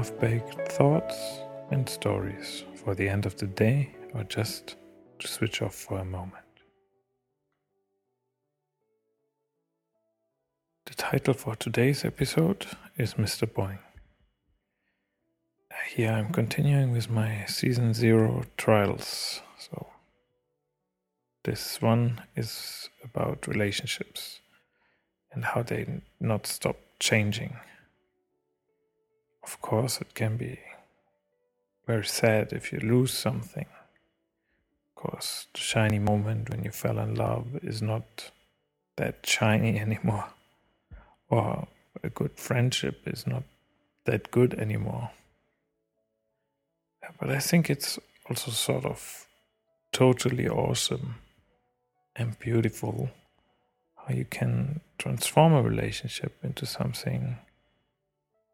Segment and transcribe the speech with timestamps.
[0.00, 1.40] half baked thoughts
[1.70, 4.76] and stories for the end of the day or just
[5.20, 6.44] to switch off for a moment.
[10.86, 13.46] The title for today's episode is Mr.
[13.46, 13.78] Boing.
[15.94, 19.40] Here I'm continuing with my season zero trials.
[19.58, 19.88] So,
[21.44, 24.40] this one is about relationships
[25.32, 27.56] and how they not stop changing.
[29.42, 30.58] Of course, it can be
[31.86, 33.66] very sad if you lose something.
[35.00, 38.30] Course, the shiny moment when you fell in love is not
[38.98, 40.26] that shiny anymore,
[41.30, 41.68] or
[42.02, 43.44] a good friendship is not
[44.04, 45.10] that good anymore.
[47.18, 49.26] But I think it's also sort of
[49.90, 51.14] totally awesome
[52.14, 53.08] and beautiful
[53.96, 57.38] how you can transform a relationship into something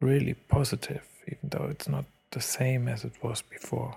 [0.00, 3.96] really positive, even though it's not the same as it was before.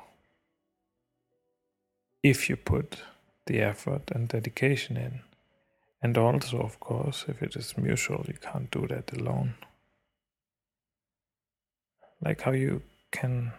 [2.24, 2.98] If you put
[3.48, 5.22] the effort and dedication in,
[6.04, 9.56] and also, of course, if it is mutual, you can't do that alone.
[12.24, 13.54] Like how you can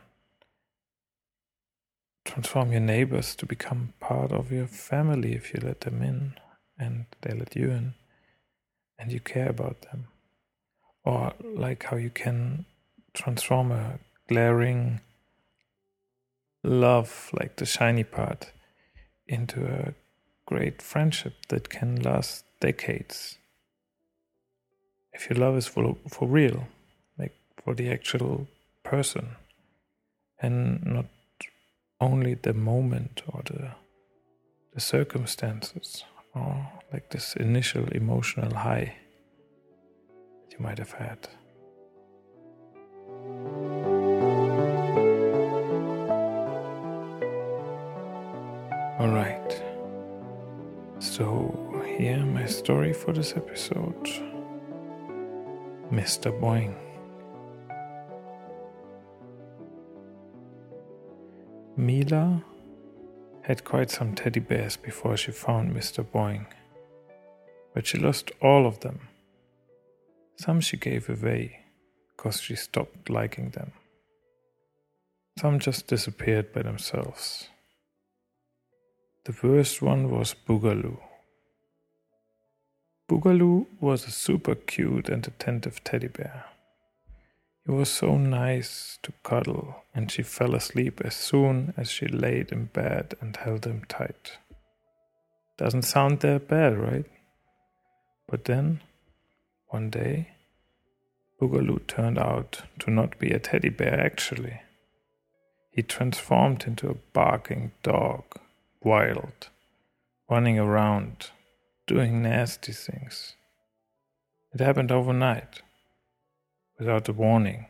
[2.24, 6.34] transform your neighbors to become part of your family if you let them in
[6.78, 7.94] and they let you in
[8.98, 10.08] and you care about them.
[11.04, 12.64] Or like how you can
[13.12, 15.00] transform a glaring
[16.62, 18.52] love, like the shiny part,
[19.26, 19.94] into a
[20.46, 23.38] great friendship that can last decades.
[25.12, 26.66] If your love is for, for real,
[27.18, 28.46] like for the actual
[28.82, 29.36] person,
[30.40, 31.06] and not
[32.00, 33.72] only the moment or the,
[34.74, 36.04] the circumstances
[36.34, 38.94] or like this initial emotional high
[40.42, 41.28] that you might have had.
[48.98, 49.62] All right.
[50.98, 54.04] So, here my story for this episode
[55.90, 56.30] Mr.
[56.38, 56.74] Boing.
[61.74, 62.44] Mila
[63.40, 66.04] had quite some teddy bears before she found Mr.
[66.04, 66.44] Boing,
[67.72, 69.08] but she lost all of them.
[70.36, 71.60] Some she gave away
[72.14, 73.72] because she stopped liking them.
[75.38, 77.48] Some just disappeared by themselves.
[79.24, 80.98] The first one was Boogaloo.
[83.08, 86.46] Boogaloo was a super cute and attentive teddy bear.
[87.64, 92.50] He was so nice to cuddle, and she fell asleep as soon as she laid
[92.50, 94.38] in bed and held him tight.
[95.56, 97.06] Doesn't sound that bad, right?
[98.28, 98.80] But then,
[99.68, 100.32] one day,
[101.40, 104.62] Boogaloo turned out to not be a teddy bear actually.
[105.70, 108.24] He transformed into a barking dog,
[108.84, 109.48] wild,
[110.30, 111.30] running around,
[111.86, 113.34] doing nasty things.
[114.54, 115.62] It happened overnight
[116.78, 117.66] without a warning,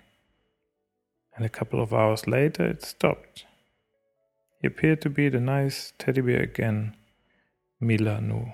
[1.37, 3.45] and a couple of hours later it stopped.
[4.61, 6.97] He appeared to be the nice teddy bear again,
[7.81, 8.53] Mila knew.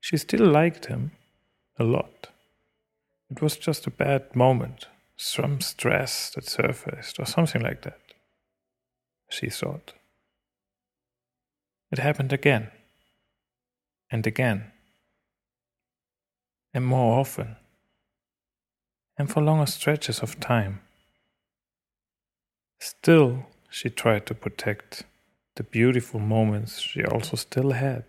[0.00, 1.12] She still liked him
[1.78, 2.28] a lot.
[3.30, 8.00] It was just a bad moment, some stress that surfaced, or something like that,
[9.28, 9.92] she thought.
[11.90, 12.70] It happened again,
[14.10, 14.70] and again,
[16.72, 17.56] and more often
[19.20, 20.80] and for longer stretches of time.
[22.78, 25.04] Still, she tried to protect
[25.56, 28.04] the beautiful moments she also still had,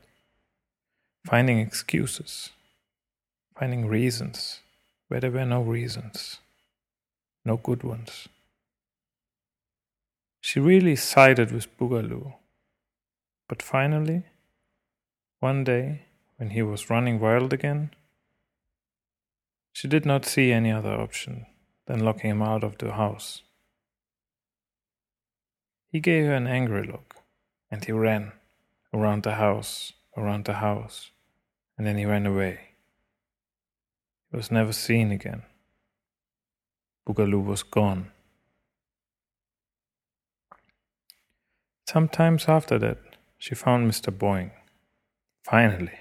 [1.26, 2.52] finding excuses,
[3.60, 4.62] finding reasons
[5.10, 6.40] where there were no reasons,
[7.44, 8.30] no good ones.
[10.40, 12.36] She really sided with Boogaloo,
[13.52, 14.24] but finally,
[15.42, 16.04] one day,
[16.38, 17.92] when he was running wild again,
[19.74, 21.46] she did not see any other option
[21.86, 23.42] than locking him out of the house.
[25.92, 27.16] He gave her an angry look,
[27.70, 28.32] and he ran
[28.94, 31.12] around the house, around the house,
[31.78, 32.58] and then he ran away.
[34.30, 35.44] He was never seen again.
[37.06, 38.12] Boogaloo was gone.
[41.86, 43.11] Sometimes after that,
[43.42, 44.16] she found Mr.
[44.16, 44.52] Boing.
[45.44, 46.00] Finally.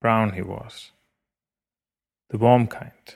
[0.00, 0.90] Brown he was.
[2.30, 3.14] The warm kind.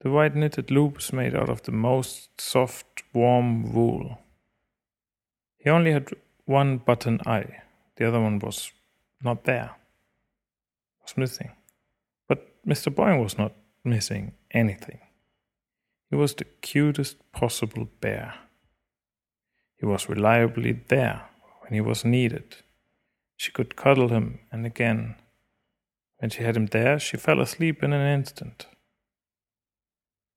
[0.00, 4.20] The white knitted loops made out of the most soft, warm wool.
[5.58, 6.10] He only had
[6.44, 7.62] one button eye,
[7.96, 8.70] the other one was
[9.24, 9.72] not there,
[11.02, 11.50] was missing.
[12.28, 12.94] But Mr.
[12.94, 13.52] Boing was not
[13.82, 15.00] missing anything.
[16.08, 18.34] He was the cutest possible bear.
[19.76, 21.29] He was reliably there
[21.70, 22.56] when he was needed.
[23.36, 25.14] She could cuddle him, and again,
[26.18, 28.66] when she had him there, she fell asleep in an instant.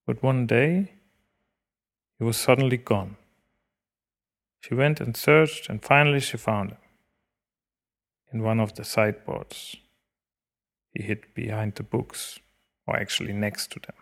[0.05, 0.93] But one day,
[2.19, 3.17] he was suddenly gone.
[4.61, 6.77] She went and searched, and finally she found him
[8.31, 9.75] in one of the sideboards.
[10.91, 12.39] He hid behind the books,
[12.85, 13.95] or actually next to them.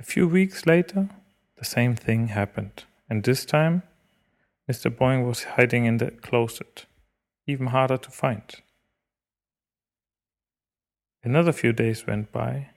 [0.00, 1.10] A few weeks later,
[1.58, 3.82] the same thing happened, and this time,
[4.70, 4.90] Mr.
[4.90, 6.86] Boing was hiding in the closet,
[7.46, 8.62] even harder to find.
[11.22, 12.70] Another few days went by,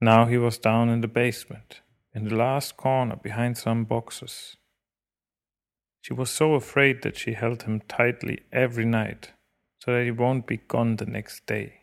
[0.00, 1.80] now he was down in the basement,
[2.12, 4.56] in the last corner behind some boxes.
[6.00, 9.32] She was so afraid that she held him tightly every night
[9.78, 11.82] so that he won't be gone the next day.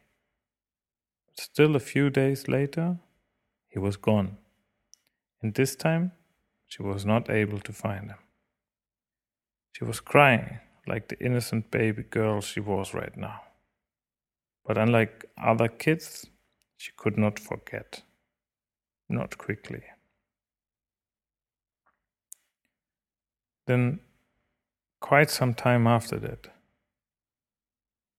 [1.37, 2.97] Still, a few days later,
[3.69, 4.37] he was gone,
[5.41, 6.11] and this time
[6.67, 8.17] she was not able to find him.
[9.71, 13.41] She was crying like the innocent baby girl she was right now.
[14.65, 16.27] But unlike other kids,
[16.77, 18.03] she could not forget
[19.09, 19.81] not quickly.
[23.65, 23.99] Then,
[24.99, 26.47] quite some time after that,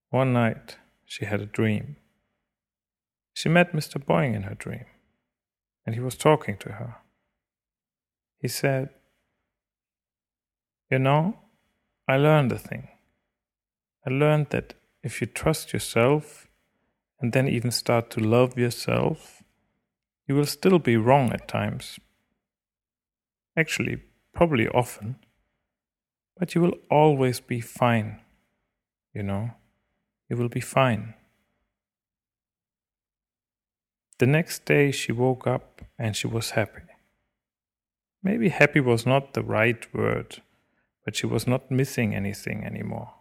[0.09, 1.95] one night she had a dream.
[3.33, 4.03] She met Mr.
[4.03, 4.85] Boing in her dream,
[5.85, 6.97] and he was talking to her.
[8.39, 8.89] He said,
[10.89, 11.37] You know,
[12.11, 12.89] I learned a thing.
[14.05, 16.45] I learned that if you trust yourself
[17.21, 19.41] and then even start to love yourself,
[20.27, 22.01] you will still be wrong at times.
[23.55, 24.03] Actually,
[24.33, 25.15] probably often.
[26.37, 28.19] But you will always be fine.
[29.13, 29.51] You know,
[30.29, 31.13] you will be fine.
[34.19, 36.81] The next day she woke up and she was happy.
[38.21, 40.41] Maybe happy was not the right word,
[41.03, 43.13] but she was not missing anything anymore.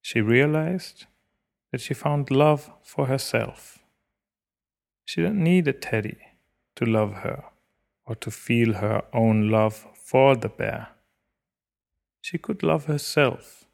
[0.00, 1.06] She realized
[1.70, 3.78] that she found love for herself.
[5.04, 6.18] She didn't need a teddy
[6.76, 7.44] to love her
[8.06, 10.88] or to feel her own love for the bear.
[12.20, 13.64] She could love herself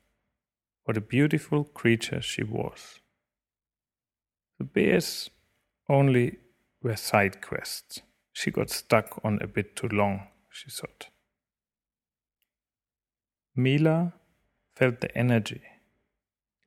[0.84, 3.00] for the beautiful creature she was.
[4.58, 5.30] The bears
[5.88, 6.38] only
[6.82, 8.02] were side quests.
[8.32, 11.08] She got stuck on a bit too long, she thought.
[13.56, 14.12] Mila
[14.74, 15.62] felt the energy,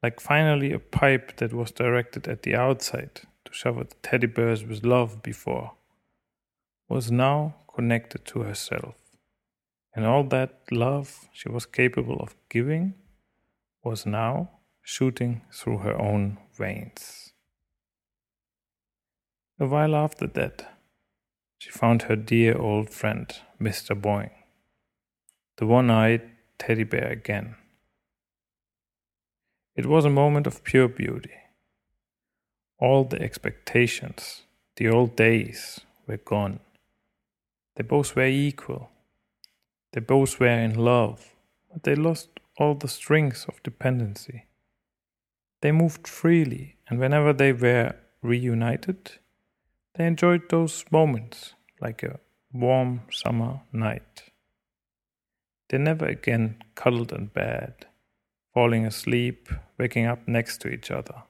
[0.02, 4.64] like finally a pipe that was directed at the outside to shower the teddy bears
[4.66, 5.74] with love before,
[6.88, 8.96] was now connected to herself.
[9.96, 12.96] And all that love she was capable of giving
[13.84, 14.50] was now
[14.82, 17.34] shooting through her own veins.
[19.60, 20.80] A while after that,
[21.60, 23.32] she found her dear old friend,
[23.62, 24.00] Mr.
[24.00, 24.32] Boing,
[25.58, 27.56] the one eyed teddy bear again.
[29.76, 31.34] It was a moment of pure beauty.
[32.80, 34.44] All the expectations,
[34.76, 36.60] the old days were gone.
[37.76, 38.92] They both were equal.
[39.94, 41.34] They both were in love,
[41.72, 44.46] but they lost all the strings of dependency.
[45.62, 49.12] They moved freely, and whenever they were reunited,
[49.96, 52.20] they enjoyed those moments like a
[52.52, 54.29] warm summer night.
[55.70, 57.86] They never again cuddled in bed,
[58.54, 61.24] falling asleep, waking up next to each other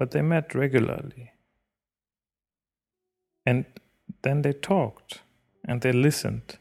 [0.00, 1.32] but they met regularly.
[3.44, 3.66] And
[4.22, 5.20] then they talked
[5.68, 6.58] and they listened.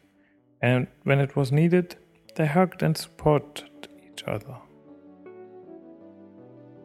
[0.61, 1.95] And when it was needed,
[2.35, 4.57] they hugged and supported each other.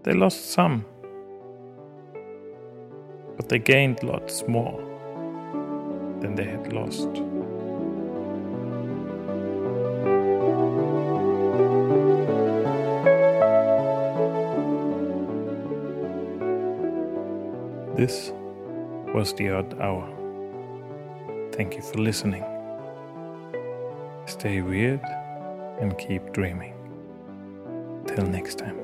[0.05, 0.85] They lost some,
[3.37, 4.81] but they gained lots more
[6.21, 7.34] than they had lost.
[18.05, 18.33] This
[19.15, 20.07] was The Odd Hour.
[21.53, 22.45] Thank you for listening.
[24.27, 25.01] Stay weird
[25.81, 26.75] and keep dreaming.
[28.07, 28.84] Till next time.